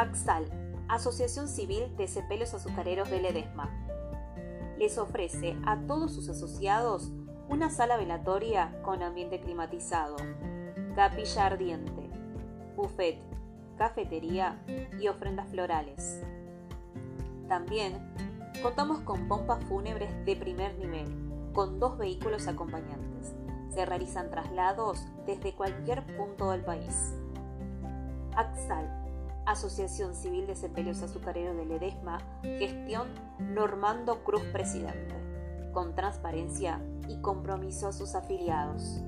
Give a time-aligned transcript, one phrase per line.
[0.00, 0.46] Axal,
[0.88, 3.68] Asociación Civil de Cepelos Azucareros de Ledesma.
[4.78, 7.12] Les ofrece a todos sus asociados
[7.50, 10.16] una sala velatoria con ambiente climatizado,
[10.96, 12.08] capilla ardiente,
[12.76, 13.20] buffet,
[13.76, 14.64] cafetería
[14.98, 16.22] y ofrendas florales.
[17.46, 18.00] También
[18.62, 23.34] contamos con pompas fúnebres de primer nivel, con dos vehículos acompañantes.
[23.68, 27.14] Se realizan traslados desde cualquier punto del país.
[28.34, 28.99] Axal
[29.50, 33.08] Asociación Civil de Sepelios Azucareros de Ledesma, gestión
[33.40, 35.16] Normando Cruz Presidente,
[35.72, 39.02] con transparencia y compromiso a sus afiliados.